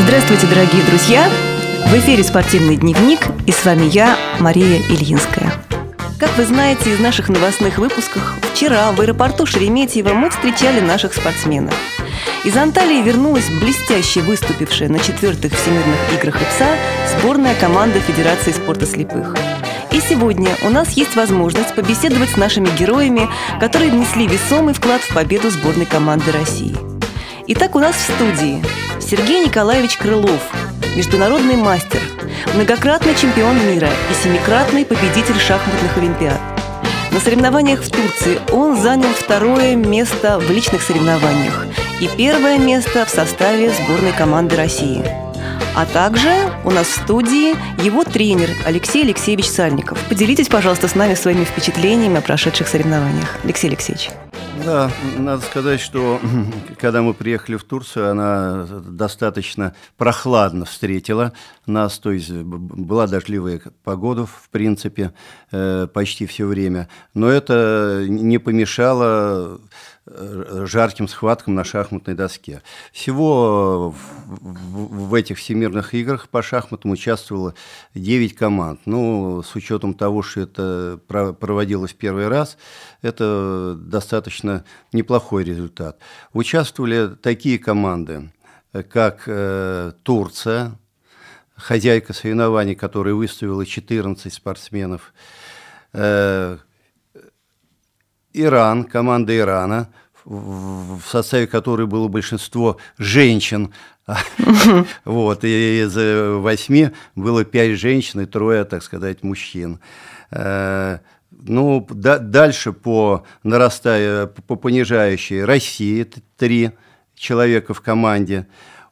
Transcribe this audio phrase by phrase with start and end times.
[0.00, 1.28] Здравствуйте, дорогие друзья!
[1.88, 5.52] В эфире «Спортивный дневник» и с вами я, Мария Ильинская.
[6.20, 8.22] Как вы знаете из наших новостных выпусков,
[8.52, 11.74] вчера в аэропорту Шереметьево мы встречали наших спортсменов.
[12.44, 16.76] Из Анталии вернулась блестяще выступившая на четвертых Всемирных играх ИПСА
[17.18, 19.34] сборная команда Федерации спорта слепых.
[19.90, 23.28] И сегодня у нас есть возможность побеседовать с нашими героями,
[23.58, 26.97] которые внесли весомый вклад в победу сборной команды России.
[27.50, 28.62] Итак, у нас в студии
[29.00, 30.52] Сергей Николаевич Крылов,
[30.94, 32.02] международный мастер,
[32.54, 36.38] многократный чемпион мира и семикратный победитель шахматных олимпиад.
[37.10, 41.64] На соревнованиях в Турции он занял второе место в личных соревнованиях
[42.02, 45.02] и первое место в составе сборной команды России.
[45.74, 49.98] А также у нас в студии его тренер Алексей Алексеевич Сальников.
[50.10, 53.38] Поделитесь, пожалуйста, с нами своими впечатлениями о прошедших соревнованиях.
[53.42, 54.10] Алексей Алексеевич.
[54.64, 56.20] Да, надо сказать, что
[56.80, 61.32] когда мы приехали в Турцию, она достаточно прохладно встретила
[61.66, 65.12] нас, то есть была дождливая погода, в принципе,
[65.52, 69.60] э, почти все время, но это не помешало
[70.66, 72.62] жарким схваткам на шахматной доске.
[72.92, 73.94] Всего
[74.26, 77.54] в, в этих всемирных играх по шахматам участвовало
[77.94, 78.80] 9 команд.
[78.86, 82.56] Ну, с учетом того, что это проводилось первый раз,
[83.02, 85.98] это достаточно неплохой результат.
[86.32, 88.30] Участвовали такие команды,
[88.90, 90.78] как э, Турция,
[91.56, 95.12] хозяйка соревнований, которая выставила 14 спортсменов,
[95.92, 96.58] э,
[98.38, 99.88] Иран, команда Ирана,
[100.24, 103.72] в составе которой было большинство женщин.
[105.04, 105.94] Вот, и из
[106.40, 109.80] восьми было пять женщин и трое, так сказать, мужчин.
[110.30, 110.98] Э,
[111.30, 116.70] ну, дальше по нарастая, по понижающей Россия три
[117.14, 118.46] человека в команде,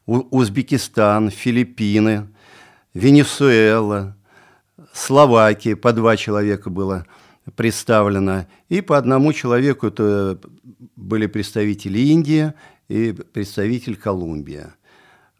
[0.05, 2.27] Узбекистан, Филиппины,
[2.93, 4.15] Венесуэла,
[4.93, 7.05] Словакия, по два человека было
[7.55, 10.39] представлено, и по одному человеку это
[10.95, 12.53] были представители Индии
[12.89, 14.65] и представитель Колумбии.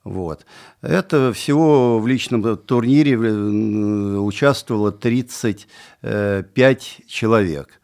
[0.03, 0.46] Вот.
[0.81, 7.81] Это всего в личном турнире участвовало 35 человек.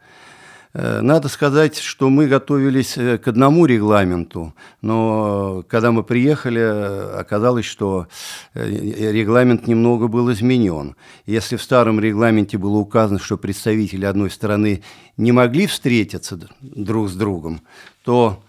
[0.74, 7.64] Э, надо сказать, что мы готовились э, к одному регламенту, но когда мы приехали, оказалось,
[7.64, 8.08] что
[8.54, 8.68] э,
[9.12, 10.96] регламент немного был изменен.
[11.26, 14.82] Если в старом регламенте было указано, что представители одной страны
[15.16, 17.60] не могли встретиться друг с другом,
[18.02, 18.42] то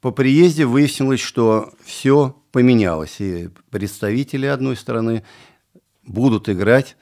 [0.00, 5.24] по приезде выяснилось, что все поменялось, и представители одной страны
[6.06, 6.96] будут играть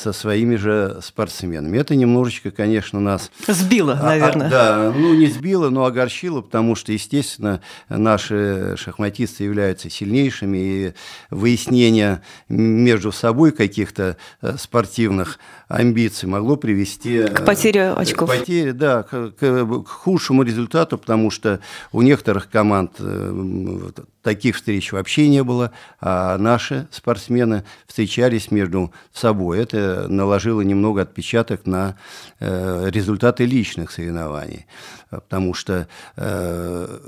[0.00, 1.78] со своими же спортсменами.
[1.78, 3.30] Это немножечко, конечно, нас...
[3.46, 4.46] Сбило, наверное.
[4.46, 10.58] А, а, да, ну не сбило, но огорчило, потому что, естественно, наши шахматисты являются сильнейшими,
[10.58, 10.94] и
[11.30, 15.38] выяснение между собой каких-то э, спортивных
[15.68, 17.24] амбиций могло привести...
[17.24, 18.30] К потере очков.
[18.30, 21.60] К потере, да, к, к, к худшему результату, потому что
[21.92, 23.90] у некоторых команд э,
[24.22, 29.60] таких встреч вообще не было, а наши спортсмены встречались между собой.
[29.60, 31.96] Это наложило немного отпечаток на
[32.38, 34.66] э, результаты личных соревнований,
[35.10, 36.98] потому что э,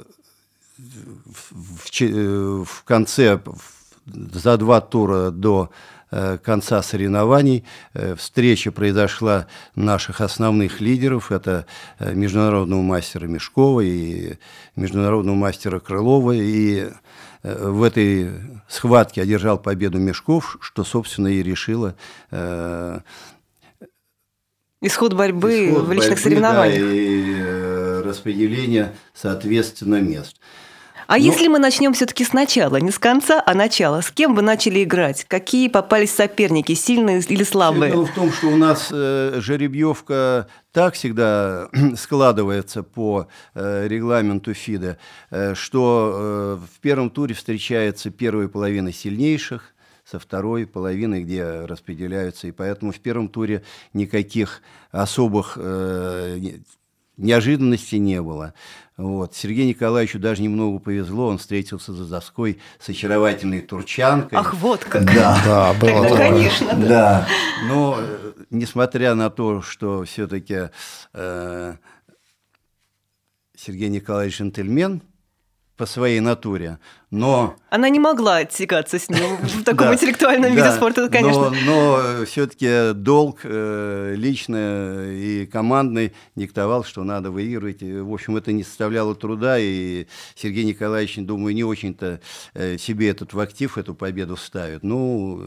[0.77, 1.53] в,
[1.91, 3.41] в, в конце,
[4.07, 6.02] за два тура до Э,
[6.43, 7.65] конца соревнований
[7.95, 11.33] э, встреча произошла наших основных лидеров.
[11.33, 11.67] Это
[11.99, 14.39] э, международного мастера Мешкова и
[14.77, 16.33] международного мастера Крылова.
[16.33, 16.91] И
[17.43, 18.31] в этой
[18.69, 21.97] схватке одержал победу Мешков, что, собственно, и решило
[24.81, 26.83] Исход борьбы Исход в личных борьбы, соревнованиях.
[26.83, 30.37] Да, и распределение, соответственно, мест.
[31.07, 31.25] А Но...
[31.25, 35.25] если мы начнем все-таки сначала, не с конца, а начала, с кем вы начали играть?
[35.25, 37.93] Какие попались соперники, сильные или слабые?
[37.93, 44.99] Дело в том, что у нас э, жеребьевка так всегда складывается по э, регламенту ФИДа,
[45.31, 49.75] э, что э, в первом туре встречается первая половина сильнейших,
[50.05, 52.49] со второй половины, где распределяются.
[52.49, 53.63] И поэтому в первом туре
[53.93, 54.61] никаких
[54.91, 56.39] особых э,
[57.17, 58.55] неожиданностей не было.
[59.03, 59.35] Вот.
[59.35, 64.39] Сергею Николаевичу даже немного повезло, он встретился за доской с очаровательной турчанкой.
[64.39, 65.05] Ах, вот как.
[65.07, 66.29] Да, да было Тогда, такое.
[66.31, 66.89] конечно, да.
[66.89, 67.29] да.
[67.67, 70.71] Но, э, несмотря на то, что все-таки
[71.15, 71.75] э,
[73.57, 75.03] Сергей Николаевич джентльмен
[75.77, 76.79] по своей натуре,
[77.13, 77.57] Но...
[77.69, 81.53] Она не могла отсекаться с ним в таком интеллектуальном виде спорта, конечно.
[81.67, 87.83] Но все-таки долг э, личный и командный диктовал, что надо выигрывать.
[87.83, 92.21] В общем, это не составляло труда, и Сергей Николаевич, думаю, не очень-то
[92.55, 94.83] э, себе этот в актив, эту победу ставит.
[94.83, 95.43] Ну,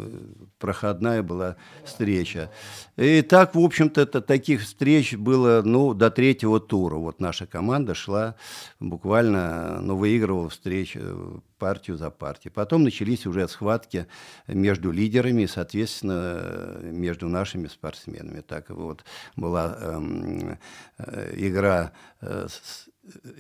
[0.59, 2.51] проходная была встреча.
[2.95, 6.97] И так, в общем-то, таких встреч было ну, до третьего тура.
[6.97, 8.35] Вот наша команда шла
[8.79, 12.51] буквально, ну, выигрывала встречу партию за партией.
[12.51, 14.07] Потом начались уже схватки
[14.47, 18.41] между лидерами и, соответственно, между нашими спортсменами.
[18.41, 19.03] Так вот
[19.35, 20.57] была эм,
[20.97, 21.91] э, игра
[22.21, 22.47] э,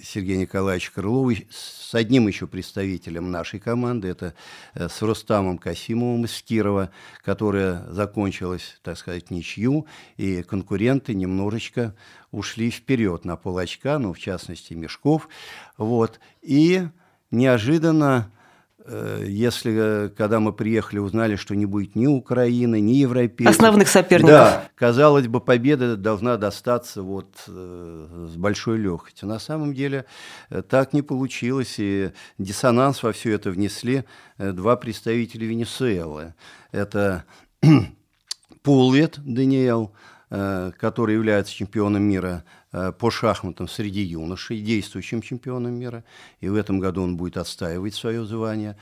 [0.01, 4.35] Сергея Николаевича Крылова с одним еще представителем нашей команды, это
[4.73, 6.91] э, с Рустамом Касимовым из Кирова,
[7.23, 11.95] которая закончилась, так сказать, ничью, и конкуренты немножечко
[12.31, 15.29] ушли вперед на полочка, ну, в частности, Мешков.
[15.77, 16.19] Вот.
[16.41, 16.87] И
[17.35, 18.31] неожиданно,
[18.79, 23.55] э, если э, когда мы приехали, узнали, что не будет ни Украины, ни европейцев.
[23.55, 24.31] Основных соперников.
[24.31, 29.27] Да, казалось бы, победа должна достаться вот э, с большой легкостью.
[29.27, 30.05] На самом деле
[30.69, 34.05] так не получилось, и диссонанс во все это внесли
[34.37, 36.33] два представителя Венесуэлы.
[36.71, 37.25] Это
[38.63, 39.93] Пулвет Даниэл,
[40.29, 42.43] который является чемпионом мира
[42.99, 46.03] по шахматам среди юношей, действующим чемпионом мира,
[46.41, 48.75] и в этом году он будет отстаивать свое звание.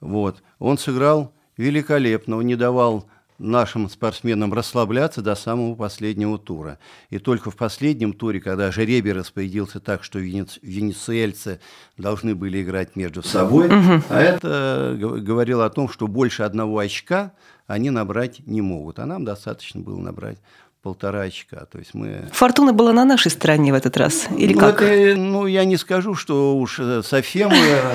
[0.00, 0.42] Вот.
[0.58, 3.08] Он сыграл великолепно, он не давал
[3.38, 6.78] нашим спортсменам расслабляться до самого последнего тура.
[7.10, 11.60] И только в последнем туре, когда жеребий распорядился так, что венесуэльцы
[11.96, 14.02] должны были играть между собой, угу.
[14.08, 17.32] а это говорило о том, что больше одного очка
[17.66, 20.38] они набрать не могут, а нам достаточно было набрать
[20.82, 21.64] полтора очка.
[21.66, 22.28] То есть мы...
[22.32, 24.28] Фортуна была на нашей стороне в этот раз?
[24.36, 24.82] Или ну, как?
[24.82, 27.50] Это, ну, я не скажу, что уж э, совсем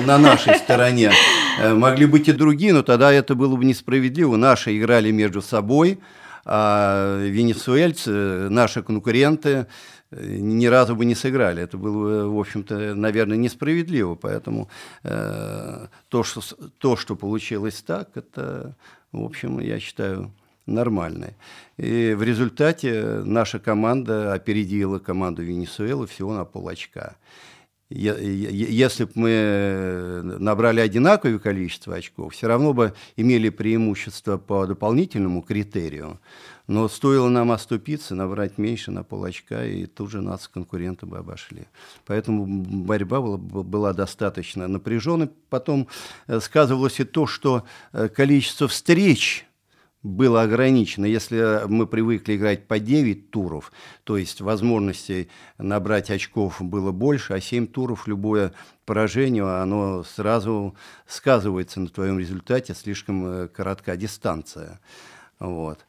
[0.06, 1.12] на нашей стороне.
[1.60, 4.36] Э, могли быть и другие, но тогда это было бы несправедливо.
[4.36, 6.00] Наши играли между собой,
[6.44, 9.66] а венесуэльцы, наши конкуренты,
[10.10, 11.62] э, ни разу бы не сыграли.
[11.62, 14.14] Это было, в общем-то, наверное, несправедливо.
[14.14, 14.70] Поэтому
[15.02, 16.40] э, то, что,
[16.78, 18.76] то, что получилось так, это,
[19.12, 20.32] в общем, я считаю,
[20.74, 21.34] нормальной.
[21.76, 27.16] И в результате наша команда опередила команду Венесуэлы всего на пол очка.
[27.90, 36.20] Если бы мы набрали одинаковое количество очков, все равно бы имели преимущество по дополнительному критерию.
[36.66, 41.16] Но стоило нам оступиться, набрать меньше на пол очка, и тут же нас конкуренты бы
[41.16, 41.64] обошли.
[42.04, 45.30] Поэтому борьба была, была достаточно напряженной.
[45.48, 45.88] Потом
[46.26, 47.64] э, сказывалось и то, что
[47.94, 49.47] э, количество встреч
[50.02, 51.06] было ограничено.
[51.06, 53.72] Если мы привыкли играть по 9 туров,
[54.04, 55.28] то есть возможностей
[55.58, 58.52] набрать очков было больше, а 7 туров любое
[58.84, 64.80] поражение, оно сразу сказывается на твоем результате, слишком э, коротка дистанция.
[65.40, 65.80] Вот.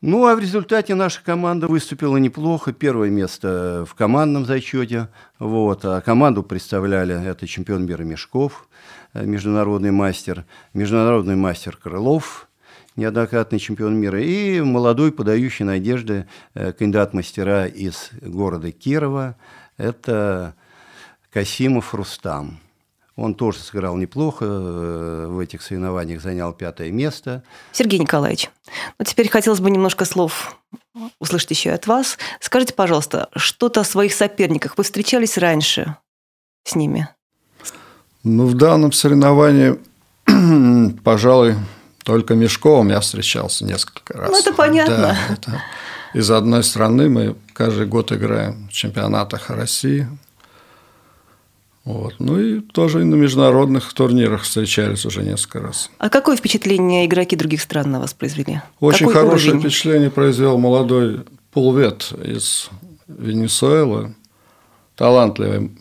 [0.00, 2.74] Ну, а в результате наша команда выступила неплохо.
[2.74, 5.08] Первое место в командном зачете.
[5.38, 5.82] Вот.
[5.86, 8.68] А команду представляли это чемпион мира Мешков,
[9.14, 10.44] э, международный мастер,
[10.74, 12.48] международный мастер Крылов–
[12.96, 19.36] неоднократный чемпион мира, и молодой, подающий надежды э, кандидат мастера из города Кирова,
[19.76, 20.54] это
[21.32, 22.60] Касимов Рустам.
[23.16, 27.42] Он тоже сыграл неплохо, э, в этих соревнованиях занял пятое место.
[27.72, 28.50] Сергей Николаевич,
[28.98, 30.56] ну теперь хотелось бы немножко слов
[31.18, 32.18] услышать еще от вас.
[32.40, 34.76] Скажите, пожалуйста, что-то о своих соперниках.
[34.76, 35.96] Вы встречались раньше
[36.64, 37.08] с ними?
[38.22, 39.78] Ну, в данном соревновании,
[41.04, 41.56] пожалуй,
[42.04, 44.30] только Мешковым я встречался несколько раз.
[44.30, 44.96] Ну, это понятно.
[44.96, 45.62] Да, это
[46.12, 50.06] из одной страны мы каждый год играем в чемпионатах России.
[51.84, 52.14] Вот.
[52.18, 55.90] Ну и тоже и на международных турнирах встречались уже несколько раз.
[55.98, 58.60] А какое впечатление игроки других стран на вас произвели?
[58.80, 59.68] Очень Какой хорошее уровень?
[59.68, 62.70] впечатление произвел молодой Пулвет из
[63.06, 64.14] Венесуэлы.
[64.96, 65.72] Талантливый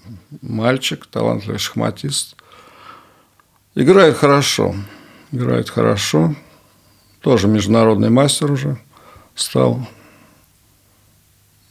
[0.42, 2.36] мальчик, талантливый шахматист.
[3.75, 4.75] Играет хорошо
[5.34, 6.36] играет хорошо.
[7.22, 8.78] Тоже международный мастер уже
[9.36, 9.86] стал.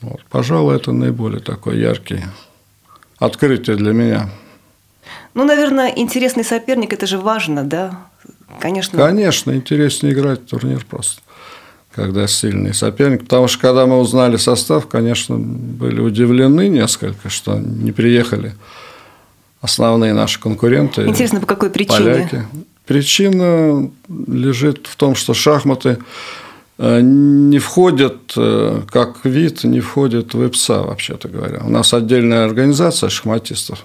[0.00, 0.20] Вот.
[0.28, 2.24] Пожалуй, это наиболее такой яркий
[3.18, 4.30] открытие для меня.
[5.34, 8.06] Ну, наверное, интересный соперник– это же важно, да?
[8.60, 8.98] Конечно.
[8.98, 11.22] Конечно, интереснее играть в турнир просто,
[11.94, 13.22] когда сильный соперник.
[13.22, 18.54] Потому что, когда мы узнали состав, конечно, были удивлены несколько, что не приехали
[19.60, 21.06] основные наши конкуренты.
[21.06, 21.98] Интересно, по какой причине?
[21.98, 22.46] Поляки.
[22.86, 25.98] Причина лежит в том, что шахматы
[26.78, 31.60] э, не входят, э, как вид, не входят в ИПСА, вообще-то говоря.
[31.64, 33.84] У нас отдельная организация шахматистов,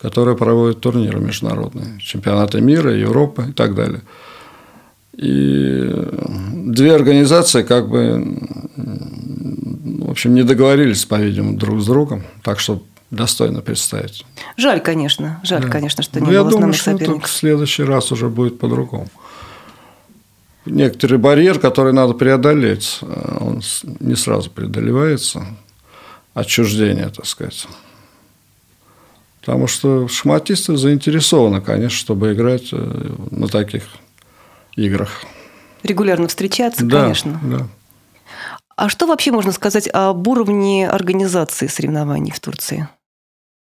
[0.00, 4.02] которые проводят турниры международные, чемпионаты мира, Европы и так далее.
[5.16, 5.90] И
[6.52, 8.38] две организации как бы,
[8.76, 14.24] в общем, не договорились, по-видимому, друг с другом, так что достойно представить.
[14.56, 15.68] Жаль, конечно, жаль, да.
[15.68, 19.08] конечно, что ну, не я было думаю, что это в следующий раз уже будет по-другому.
[20.64, 22.98] Некоторый барьер, который надо преодолеть,
[23.40, 23.62] он
[24.00, 25.46] не сразу преодолевается.
[26.34, 27.66] Отчуждение, так сказать.
[29.40, 33.84] Потому что шахматисты заинтересованы, конечно, чтобы играть э, на таких
[34.74, 35.22] играх.
[35.84, 37.40] Регулярно встречаться, да, конечно.
[37.44, 37.68] Да.
[38.76, 42.88] А что вообще можно сказать об уровне организации соревнований в Турции?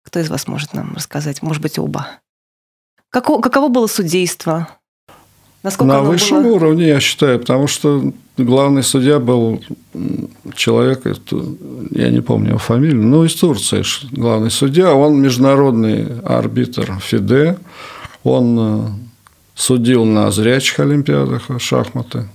[0.06, 1.42] Кто из вас может нам рассказать?
[1.42, 2.08] Может быть, оба.
[3.10, 4.70] Каково, каково было судейство?
[5.62, 6.54] Насколько На высшем было...
[6.54, 9.62] уровне, я считаю, потому что главный судья был
[10.56, 11.06] человек,
[11.92, 17.58] я не помню его фамилию, но из Турции главный судья, он международный арбитр ФИДЕ,
[18.24, 18.88] он э,
[19.56, 22.28] судил на зрячих олимпиадах шахматы,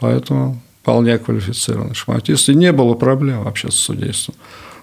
[0.00, 4.34] поэтому вполне квалифицированный шахматист, и не было проблем вообще с судейством.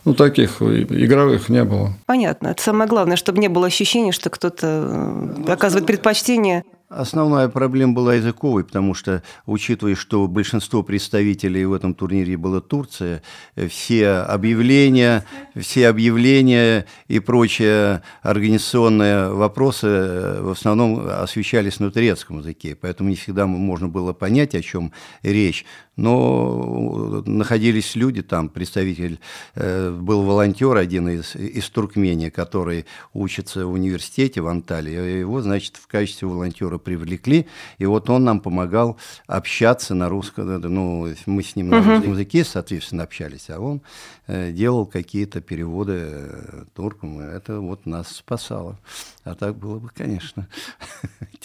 [0.06, 1.94] Ну, таких игровых не было.
[2.06, 2.48] Понятно.
[2.48, 8.15] Это самое главное, чтобы не было ощущения, что кто-то э, оказывает предпочтение Основная проблема была
[8.15, 13.22] языковой, потому что, учитывая, что большинство представителей в этом турнире было Турция,
[13.67, 22.74] все объявления, все объявления и прочие организационные вопросы э, в основном освещались на турецком языке,
[22.79, 25.65] поэтому не всегда можно было понять, о чем речь.
[25.98, 29.20] Но находились люди там, представитель,
[29.56, 35.75] э, был волонтер один из, из Туркмении, который учится в университете в Анталии, его, значит,
[35.75, 41.43] в качестве волонтера привлекли, и вот он нам помогал общаться на русском, э, ну, мы
[41.43, 43.81] с ним на русском языке, соответственно, общались, а он
[44.27, 48.77] э, делал какие-то переводы туркам, и это вот нас спасало.
[49.24, 50.48] А так было бы, конечно,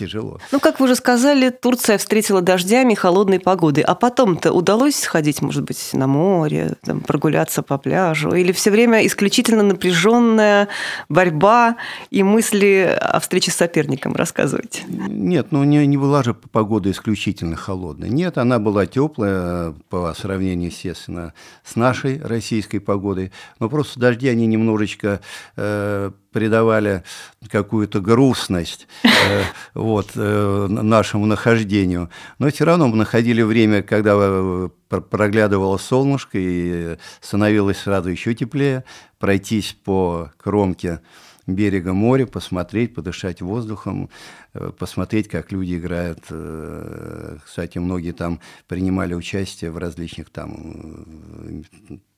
[0.03, 0.39] тяжело.
[0.51, 3.85] Ну, как вы уже сказали, Турция встретила дождями и холодной погодой.
[3.85, 8.33] А потом-то удалось сходить, может быть, на море, там, прогуляться по пляжу?
[8.33, 10.69] Или все время исключительно напряженная
[11.09, 11.77] борьба
[12.11, 14.83] и мысли о встрече с соперником рассказывать?
[14.89, 18.09] Нет, ну не, не была же погода исключительно холодная.
[18.09, 21.33] Нет, она была теплая по сравнению, естественно,
[21.65, 23.33] с нашей российской погодой.
[23.61, 25.21] Но просто дожди, они немножечко
[25.57, 27.05] э, придавали
[27.49, 29.43] какую-то грустность э,
[29.75, 32.11] вот, э, нашему нахождению.
[32.39, 38.85] Но все равно мы находили время, когда э, проглядывало солнышко и становилось сразу еще теплее,
[39.19, 41.01] пройтись по кромке
[41.47, 44.11] берега моря, посмотреть, подышать воздухом,
[44.55, 46.21] э, посмотреть, как люди играют.
[46.31, 51.65] Э, кстати, многие там принимали участие в различных там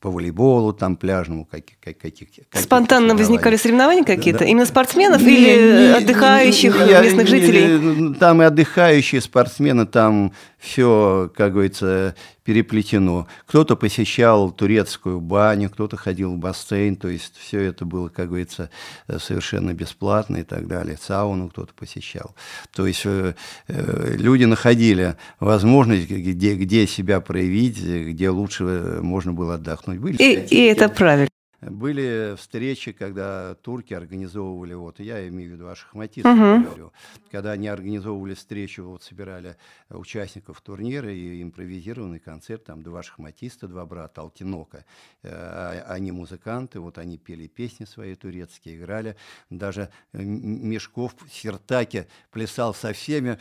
[0.04, 4.40] по волейболу, там пляжному, как, как, каких, каких Спонтанно возникали соревнования какие-то?
[4.40, 4.44] Да.
[4.44, 8.14] Именно спортсменов не, или не, отдыхающих не, местных жителей?
[8.16, 13.26] Там и отдыхающие спортсмены, там все, как говорится, переплетено.
[13.46, 18.70] Кто-то посещал турецкую баню, кто-то ходил в бассейн, то есть все это было, как говорится,
[19.18, 20.98] совершенно бесплатно и так далее.
[21.00, 22.34] Сауну кто-то посещал.
[22.74, 23.34] То есть э,
[23.68, 30.00] э, люди находили возможность, где, где себя проявить, где лучше можно было отдохнуть отдохнуть.
[30.00, 31.28] Были и, и это правильно.
[31.70, 36.64] Были встречи, когда турки организовывали, вот я имею в виду шахматистах, угу.
[36.64, 36.92] говорю,
[37.30, 39.56] когда они организовывали встречу, вот собирали
[39.88, 44.84] участников турнира и импровизированный концерт, там два шахматиста, два брата Алтинока,
[45.22, 49.16] э, они музыканты, вот они пели песни свои турецкие, играли,
[49.50, 53.38] даже Мешков Сертаки плясал со всеми,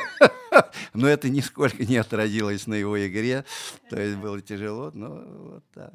[0.94, 3.44] но это нисколько не отразилось на его игре,
[3.90, 5.92] то есть было тяжело, но вот так.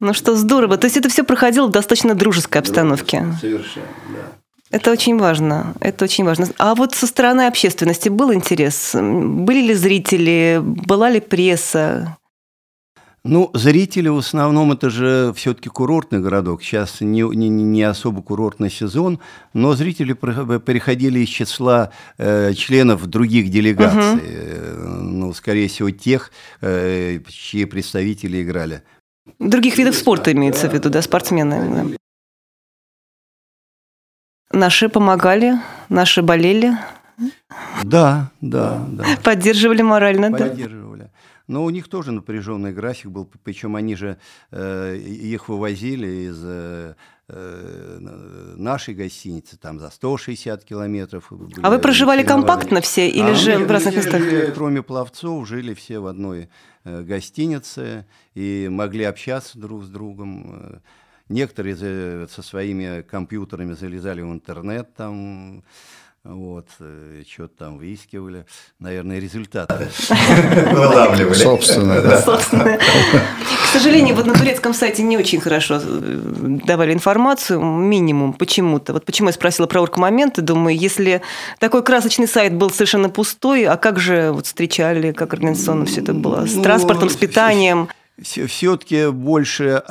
[0.00, 0.76] Ну что, здорово.
[0.76, 3.26] То есть это все проходило в достаточно дружеской обстановке.
[3.40, 4.32] Совершенно, да.
[4.70, 5.74] Это очень важно.
[5.80, 6.48] Это очень важно.
[6.58, 8.94] А вот со стороны общественности был интерес?
[8.94, 10.60] Были ли зрители?
[10.62, 12.16] Была ли пресса?
[13.24, 16.62] Ну, зрители в основном это же все-таки курортный городок.
[16.62, 19.20] Сейчас не, не, не особо курортный сезон,
[19.54, 24.14] но зрители переходили из числа э, членов других делегаций.
[24.14, 25.02] Угу.
[25.02, 28.82] Ну, скорее всего, тех, э, чьи представители играли.
[29.38, 31.96] Других видов спорта имеется в виду, да, спортсмены.
[34.50, 35.54] Наши помогали,
[35.88, 36.72] наши болели.
[37.84, 39.04] Да, да, да.
[39.22, 40.80] Поддерживали морально, Поддерживали.
[40.91, 40.91] да.
[41.52, 44.16] Но у них тоже напряженный график был, причем они же
[44.50, 46.94] э, их вывозили из э,
[47.28, 47.98] э
[48.56, 51.30] нашей гостиницы там за 160 километров.
[51.62, 54.22] А вы проживали компактно все или а же в разных местах?
[54.22, 56.48] Жили, кроме пловцов, жили все в одной
[56.84, 60.80] э, гостинице и могли общаться друг с другом.
[61.28, 61.76] некоторые
[62.28, 65.64] со своими компьютерами залезали в интернет там,
[66.24, 68.46] вот, э, что-то там выискивали,
[68.78, 69.88] наверное, результаты
[70.72, 71.34] вылавливали.
[71.34, 72.22] Собственно, да.
[72.22, 76.20] К сожалению, вот на турецком сайте не очень хорошо э,
[76.64, 78.92] давали информацию, минимум почему-то.
[78.92, 81.22] Вот почему я спросила про оргмоменты, думаю, если
[81.58, 86.14] такой красочный сайт был совершенно пустой, а как же вот встречали, как организационно все это
[86.14, 86.46] было?
[86.46, 87.88] С ну, транспортом, с питанием?
[88.20, 89.82] Все-таки больше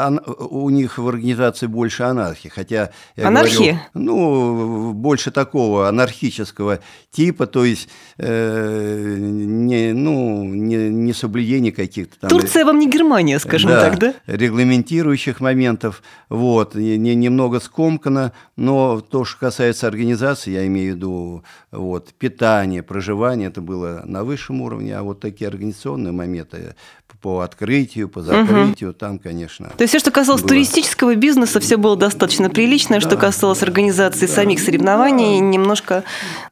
[0.50, 3.80] у них в организации больше анархии, хотя я анархии?
[3.94, 6.80] Говорю, ну больше такого анархического
[7.12, 12.30] типа, то есть э, не ну не, не соблюдение каких-то там.
[12.30, 14.14] Турция вам не Германия, скажем да, так, да?
[14.28, 21.44] Регламентирующих моментов, вот не, немного скомкано, но то, что касается организации, я имею в виду
[21.72, 26.76] вот питание, проживание, это было на высшем уровне, а вот такие организационные моменты
[27.22, 28.98] по открытию, по закрытию, угу.
[28.98, 29.70] там, конечно.
[29.78, 30.50] То есть все, что касалось было...
[30.50, 35.46] туристического бизнеса, все было достаточно прилично, да, что касалось организации да, самих соревнований, да.
[35.46, 36.04] немножко.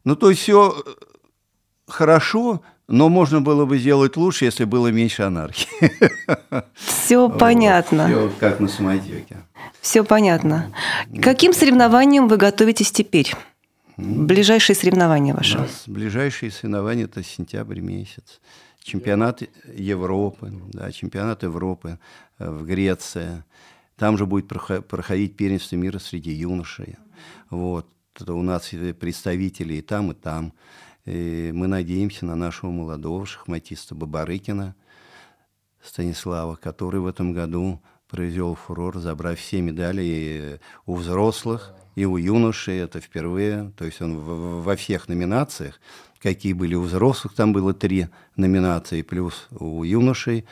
[0.03, 0.75] Ну, то есть все
[1.87, 5.67] хорошо, но можно было бы сделать лучше, если было меньше анархии.
[6.75, 7.39] Все вот.
[7.39, 8.07] понятно.
[8.07, 9.37] Все как на самотеке.
[9.81, 10.71] Все понятно.
[11.21, 13.33] Каким соревнованиям вы готовитесь теперь?
[13.97, 15.57] Ближайшие соревнования ваши?
[15.57, 18.39] У нас ближайшие соревнования это сентябрь месяц
[18.89, 19.43] чемпионат
[19.73, 21.99] Европы, да, чемпионат Европы
[22.39, 23.43] э, в Греции.
[23.95, 26.95] Там же будет проходить первенство мира среди юношей.
[27.49, 27.87] Вот.
[28.27, 30.53] У нас представители и там, и там.
[31.05, 34.75] И мы надеемся на нашего молодого шахматиста Бабарыкина
[35.81, 42.17] Станислава, который в этом году произвел фурор, забрав все медали и у взрослых, и у
[42.17, 42.79] юношей.
[42.79, 43.71] Это впервые.
[43.77, 45.79] То есть он во всех номинациях
[46.21, 50.45] какие были у взрослых, там было три номинации, плюс у юношей.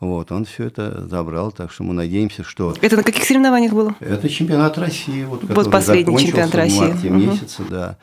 [0.00, 2.74] Вот, он все это забрал, так что мы надеемся, что...
[2.80, 3.94] Это на каких соревнованиях было?
[4.00, 6.78] Это чемпионат России, вот, вот последний чемпионат России.
[6.78, 7.16] в марте угу.
[7.18, 7.98] месяце, да.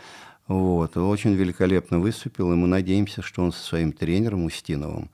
[0.48, 5.10] Вот, очень великолепно выступил, и мы надеемся, что он со своим тренером Устиновым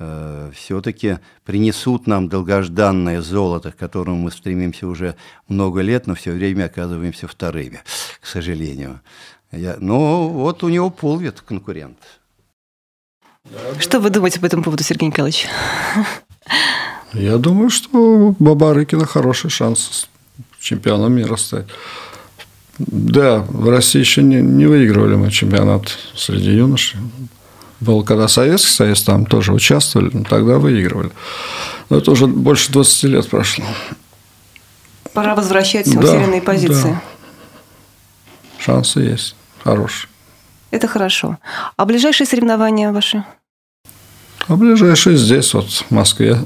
[0.00, 5.14] э, все-таки принесут нам долгожданное золото, к которому мы стремимся уже
[5.46, 7.80] много лет, но все время оказываемся вторыми,
[8.20, 9.00] к сожалению.
[9.52, 11.98] Я, ну, вот у него полвет конкурент.
[13.78, 15.46] Что вы думаете по этому поводу, Сергей Николаевич?
[17.12, 20.08] Я думаю, что Бабарыкина хороший шанс
[20.60, 21.66] чемпионом мира стать.
[22.78, 27.00] Да, в России еще не, не выигрывали мы чемпионат среди юношей.
[27.80, 31.10] Был когда Советский Союз, там тоже участвовали, но тогда выигрывали.
[31.88, 33.64] Но это уже больше 20 лет прошло.
[35.14, 36.90] Пора возвращаться да, в уверенные позиции.
[36.90, 37.02] Да.
[38.58, 40.08] Шансы есть хороший.
[40.70, 41.38] Это хорошо.
[41.76, 43.24] А ближайшие соревнования ваши?
[44.46, 46.36] А ближайшие здесь, вот, в Москве.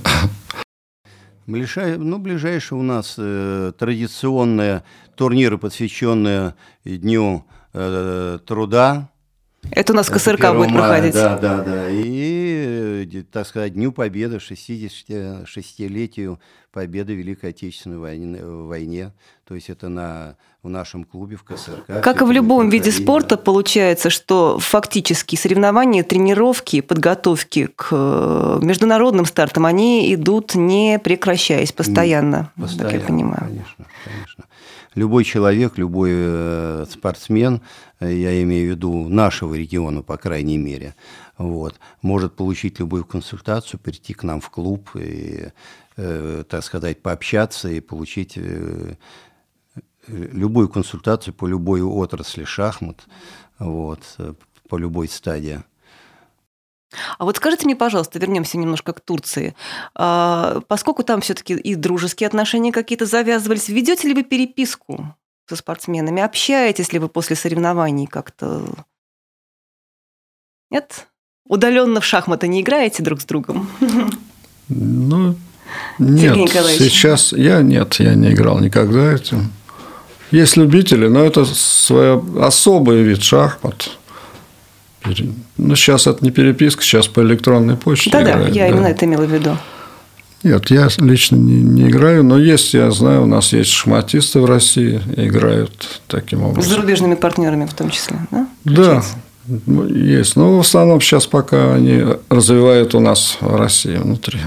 [1.47, 4.83] Ближай, ну, ближайшие у нас э, традиционные
[5.15, 7.45] турниры, посвященные Дню
[7.75, 9.11] э, труда.
[9.71, 11.15] Это у нас КСРК будет проходить.
[11.15, 11.91] Да, да, да.
[11.91, 16.39] И, э, так сказать, Дню Победы, 66-летию
[16.75, 19.13] победы в Великой Отечественной войне, войне.
[19.47, 22.03] То есть это на, в нашем клубе в КСРК.
[22.03, 29.25] Как и в любом виде спорта, получается, что фактически соревнования, тренировки, подготовки к э, международным
[29.25, 33.41] стартам, они идут не прекращаясь постоянно, постоянно так я понимаю.
[33.41, 34.45] Конечно, конечно.
[34.95, 37.63] Любой человек, любой э, спортсмен,
[37.99, 40.95] э, я имею в виду нашего региона, по крайней мере,
[41.37, 45.49] вот, может получить любую консультацию, прийти к нам в клуб и
[45.97, 48.39] э, так сказать, пообщаться и получить
[50.07, 53.07] любую консультацию по любой отрасли шахмат,
[53.59, 54.01] вот,
[54.69, 55.63] по любой стадии.
[57.19, 59.55] А вот скажите мне, пожалуйста, вернемся немножко к Турции.
[59.95, 65.15] А, поскольку там все-таки и дружеские отношения какие-то завязывались, ведете ли вы переписку
[65.49, 66.23] со спортсменами?
[66.23, 68.65] Общаетесь ли вы после соревнований как-то?
[70.71, 71.07] Нет?
[71.47, 73.69] Удаленно в шахматы не играете друг с другом?
[74.69, 75.37] Ну,
[75.99, 79.53] нет, сейчас я нет, я не играл никогда этим.
[80.31, 83.91] Есть любители, но это свой особый вид шахмат.
[85.57, 88.11] Ну, сейчас это не переписка, сейчас по электронной почте.
[88.11, 88.69] Да, играют, да, я да.
[88.69, 89.57] именно это имела в виду.
[90.43, 94.45] Нет, я лично не, не играю, но есть, я знаю, у нас есть шахматисты в
[94.45, 96.71] России, играют таким образом.
[96.71, 98.47] С зарубежными партнерами в том числе, да?
[98.65, 99.03] Да,
[99.89, 100.37] есть.
[100.37, 104.41] Но в основном сейчас пока они развивают у нас в России внутри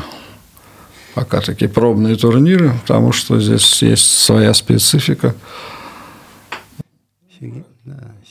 [1.17, 5.33] пока такие пробные турниры, потому что здесь есть своя специфика.
[7.41, 7.47] Да.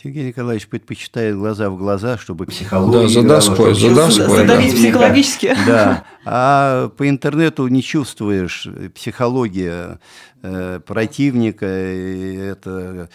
[0.02, 3.02] Сергей Николаевич предпочитает глаза в глаза, чтобы психология...
[3.02, 4.36] Да, за доской, за доской.
[4.36, 4.78] Задавить да.
[4.78, 5.56] психологически.
[5.66, 9.98] Да, а по интернету не чувствуешь психология
[10.42, 11.64] э, противника.
[11.64, 13.08] Это...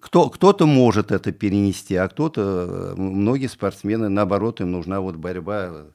[0.00, 5.86] Кто, кто-то может это перенести, а кто-то, многие спортсмены, наоборот, им нужна вот борьба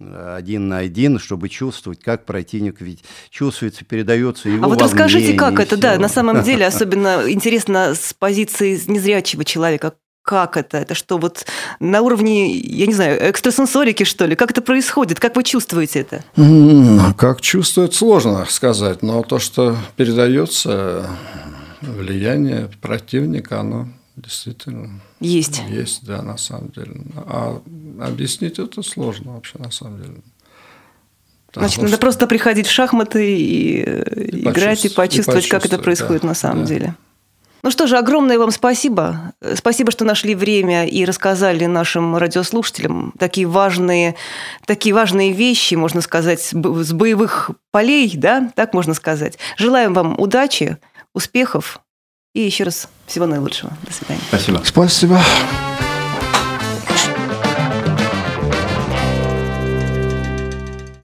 [0.00, 5.60] один на один, чтобы чувствовать, как противник ведь чувствуется, передается его А вот расскажите, как
[5.60, 10.78] это, да, на самом деле особенно интересно с позиции незрячего человека, как это?
[10.78, 11.44] Это что, вот
[11.80, 14.36] на уровне, я не знаю, экстрасенсорики, что ли?
[14.36, 15.18] Как это происходит?
[15.18, 17.14] Как вы чувствуете это?
[17.18, 19.02] Как чувствует, сложно сказать.
[19.02, 21.08] Но то, что передается,
[21.80, 23.88] влияние противника, оно
[24.22, 25.62] действительно есть.
[25.68, 27.02] Есть, да, на самом деле.
[27.16, 27.60] А
[28.00, 30.22] объяснить это сложно вообще, на самом деле.
[31.46, 35.78] Потому Значит, надо просто приходить в шахматы и, и играть, и почувствовать, и как это
[35.78, 36.68] происходит да, на самом да.
[36.68, 36.94] деле.
[37.62, 39.34] Ну что же, огромное вам спасибо.
[39.54, 44.16] Спасибо, что нашли время и рассказали нашим радиослушателям такие важные,
[44.66, 46.52] такие важные вещи, можно сказать, с
[46.92, 49.38] боевых полей, да, так можно сказать.
[49.58, 50.78] Желаем вам удачи,
[51.14, 51.80] успехов
[52.34, 53.72] и еще раз всего наилучшего.
[53.82, 54.20] До свидания.
[54.28, 54.62] Спасибо.
[54.64, 55.20] Спасибо.